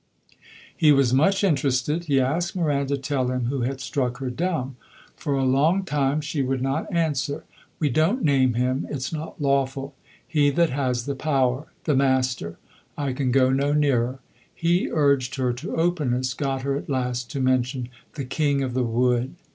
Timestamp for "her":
4.17-4.31, 15.35-15.53, 16.63-16.75